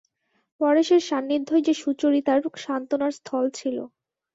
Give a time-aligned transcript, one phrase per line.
[0.61, 3.77] পরেশের সান্নিধ্যই যে সুচরিতার সান্ত্বনার স্থল ছিল।